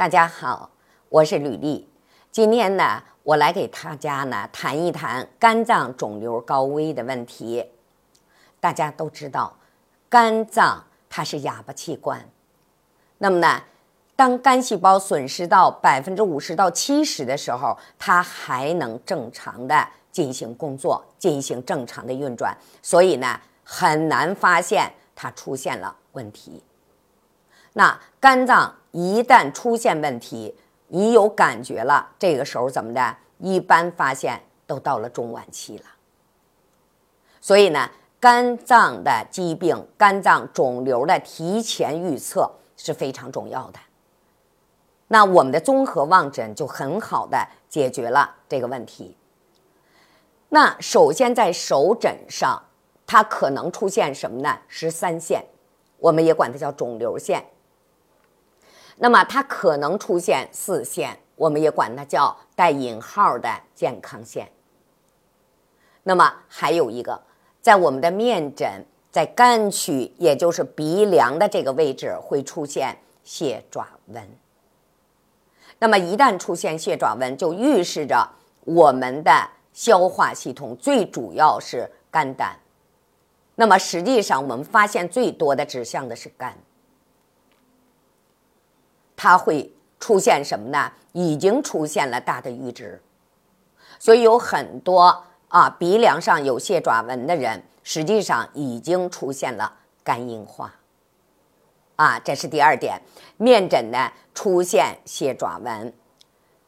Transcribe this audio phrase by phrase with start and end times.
[0.00, 0.70] 大家好，
[1.10, 1.86] 我是吕丽。
[2.30, 7.66] 今天呢，我来给大家呢谈一谈肝脏肿瘤高危的问题。
[8.60, 9.58] 大家都知道，
[10.08, 12.26] 肝脏它是哑巴器官。
[13.18, 13.62] 那么呢，
[14.16, 22.56] 当肝细胞损失到百分之五十到七十的时候，它还能正常的进行工作，进行正常的运转。
[22.80, 26.62] 所以呢，很难发现它出现了问题。
[27.74, 28.74] 那肝脏。
[28.92, 30.54] 一旦出现问题，
[30.88, 33.16] 你有感觉了，这个时候怎么的？
[33.38, 35.84] 一般发现都到了中晚期了。
[37.40, 43.78] 所以呢，肝脏的疾病、肝脏肿瘤的提前预测是非常重要的。
[45.08, 49.16] 那我们的综合望诊就很好的解决了这个问题。
[50.50, 52.62] 那首先在手诊上，
[53.06, 54.58] 它可能出现什么呢？
[54.68, 55.46] 十三线，
[55.98, 57.44] 我们也管它叫肿瘤线。
[59.02, 64.46] 那么它可能出现四线，我们也管它叫带引号的健康线。
[66.02, 67.18] 那么还有一个，
[67.62, 74.22] 在我们的面诊，在肝区，也就是鼻梁的这个位置会出现蟹爪纹。
[75.78, 78.28] 那么一旦出现蟹爪纹，就预示着
[78.64, 82.54] 我们的消化系统最主要是肝胆。
[83.54, 86.54] 那么实际上，我们发现最多的指向的是肝。
[89.22, 90.90] 它会出现什么呢？
[91.12, 93.02] 已经出现了大的阈值，
[93.98, 100.74] 所以有很多啊鼻梁上有蟹爪纹的人，实际上已经出现了肝硬化。
[101.96, 103.02] 啊，这是第二点。
[103.36, 105.92] 面诊呢出现蟹爪纹，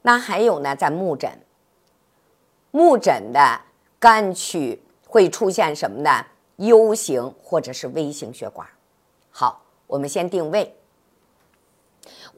[0.00, 1.30] 那还有呢，在目诊，
[2.70, 3.60] 目诊的
[4.00, 6.24] 肝区会出现什么呢
[6.56, 8.66] ？U 型或者是 V 型血管。
[9.28, 10.74] 好，我们先定位。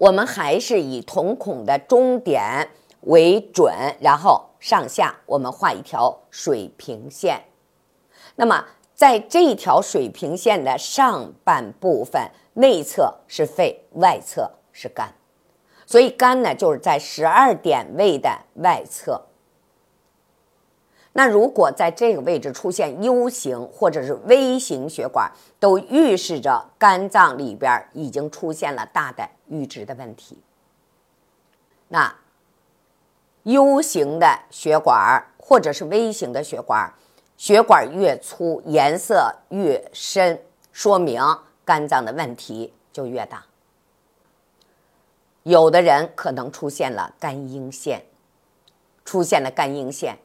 [0.01, 2.71] 我们还是以瞳孔的中点
[3.03, 3.71] 为准，
[4.01, 7.45] 然后上下我们画一条水平线。
[8.37, 8.65] 那么
[8.95, 15.13] 在这条水平线的上半部分，内侧是肺，外侧是肝，
[15.85, 19.27] 所以肝呢就是在十二点位的外侧。
[21.13, 30.39] 那如果在这个位置出现 U 型或者是 V 型血管，都预示着肝脏里边已经出现了大的阈值的问题。
[31.89, 32.15] 那
[33.43, 36.95] U 型的血管或者是 V 型的血管，
[37.37, 40.41] 血管越粗，颜色越深，
[40.71, 41.21] 说明
[41.65, 43.45] 肝脏的问题就越大。
[45.43, 48.05] 有的人可能出现了肝阴线，
[49.05, 50.19] 出现了肝阴线。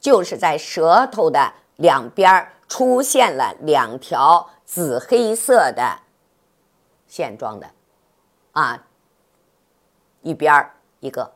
[0.00, 5.98] 就是在舌头的两边出现了两条紫黑色的
[7.06, 7.70] 线状的，
[8.52, 8.86] 啊，
[10.22, 11.32] 一边一个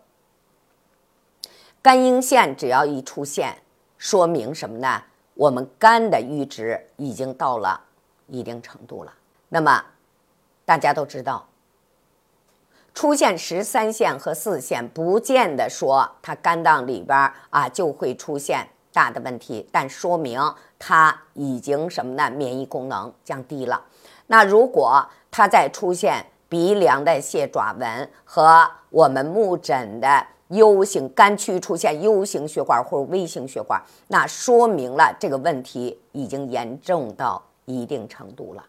[1.82, 3.62] 肝阴线，只要一出现，
[3.98, 5.02] 说明什么呢？
[5.34, 7.80] 我们肝的阈值已经到了
[8.28, 9.12] 一定程度了。
[9.48, 9.84] 那么
[10.64, 11.46] 大家都知道。
[12.94, 20.40] 出现十三线和四线，不见得说它肝脏里边啊就会出现大的问题，但说明
[20.78, 22.30] 它已经什么呢？
[22.30, 23.82] 免疫功能降低了。
[24.28, 38.64] 那如果它再出现鼻梁的蟹爪纹和我们目诊的 U 型肝区出现 U 型血管或者 V 型血管，那说明了这个问题已经严重到一定程度了。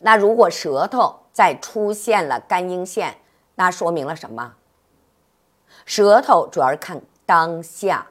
[0.00, 3.16] 那如果舌头再出现了肝阴线，
[3.54, 4.54] 那说明了什么？
[5.84, 8.08] 舌头主要是看当下，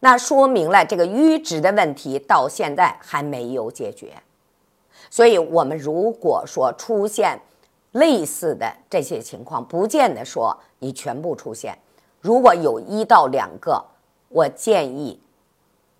[0.00, 4.22] 那说明了这个瘀滞的问题到现在还没有解决。
[5.10, 7.38] 所以，我们如果说出现
[7.92, 11.78] 类似的这些情况，不见得说你全部出现。
[12.20, 13.84] 如果有一到两个，
[14.28, 15.20] 我建议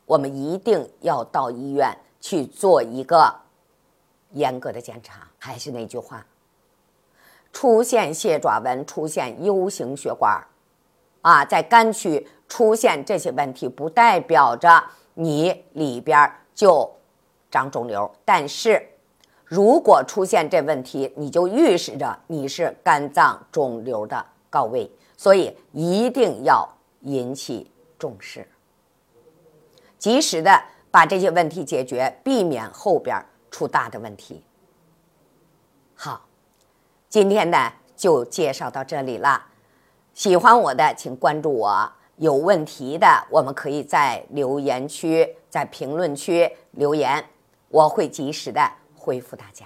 [0.07, 3.46] 我们一定要到医院去做一个。
[4.37, 6.25] 严格的检查，还是那句话，
[7.53, 10.47] 出现蟹爪纹、出现 U 型血管，
[11.23, 14.85] 啊，在肝区出现这些问题，不代表着
[15.15, 16.89] 你里边就
[17.51, 18.11] 长肿瘤。
[18.27, 18.87] 但是，
[19.45, 26.69] 如果出现这问题，你就预示着你是肝脏肿瘤的高危，所以一定要
[27.01, 28.47] 引起重视，
[29.99, 33.19] 及时的把这些问题解决，避免后边。
[33.57, 34.45] 出大的问题。
[35.95, 36.29] 好，
[37.09, 39.47] 今天呢就介绍到这里了。
[40.13, 47.25] 喜欢我的，请关注我；有问题的，我们可以在留言区、在评论区留言，
[47.71, 48.61] 我会及时的
[48.95, 49.65] 回复大家。